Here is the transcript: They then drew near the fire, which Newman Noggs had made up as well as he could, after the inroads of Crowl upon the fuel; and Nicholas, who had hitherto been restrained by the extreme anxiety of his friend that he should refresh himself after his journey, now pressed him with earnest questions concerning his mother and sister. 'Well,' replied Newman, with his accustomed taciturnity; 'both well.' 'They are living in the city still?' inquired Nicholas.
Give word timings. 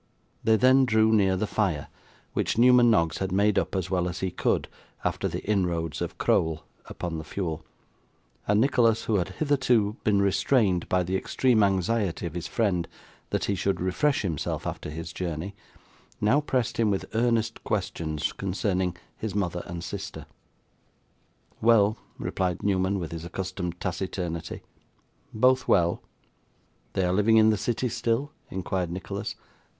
They 0.43 0.55
then 0.55 0.85
drew 0.85 1.11
near 1.11 1.37
the 1.37 1.45
fire, 1.45 1.87
which 2.33 2.57
Newman 2.57 2.89
Noggs 2.89 3.19
had 3.19 3.31
made 3.31 3.59
up 3.59 3.75
as 3.75 3.91
well 3.91 4.09
as 4.09 4.21
he 4.21 4.31
could, 4.31 4.67
after 5.03 5.27
the 5.27 5.47
inroads 5.47 6.01
of 6.01 6.17
Crowl 6.17 6.65
upon 6.87 7.19
the 7.19 7.23
fuel; 7.23 7.63
and 8.47 8.59
Nicholas, 8.59 9.03
who 9.03 9.17
had 9.17 9.29
hitherto 9.33 9.97
been 10.03 10.19
restrained 10.19 10.89
by 10.89 11.03
the 11.03 11.15
extreme 11.15 11.61
anxiety 11.61 12.25
of 12.25 12.33
his 12.33 12.47
friend 12.47 12.87
that 13.29 13.45
he 13.45 13.53
should 13.53 13.79
refresh 13.79 14.23
himself 14.23 14.65
after 14.65 14.89
his 14.89 15.13
journey, 15.13 15.53
now 16.19 16.41
pressed 16.41 16.77
him 16.77 16.89
with 16.89 17.05
earnest 17.13 17.63
questions 17.63 18.33
concerning 18.33 18.97
his 19.17 19.35
mother 19.35 19.61
and 19.67 19.83
sister. 19.83 20.25
'Well,' 21.61 21.95
replied 22.17 22.63
Newman, 22.63 22.97
with 22.97 23.11
his 23.11 23.23
accustomed 23.23 23.79
taciturnity; 23.79 24.63
'both 25.31 25.67
well.' 25.67 26.01
'They 26.93 27.05
are 27.05 27.13
living 27.13 27.37
in 27.37 27.51
the 27.51 27.55
city 27.55 27.87
still?' 27.87 28.31
inquired 28.49 28.89
Nicholas. 28.89 29.35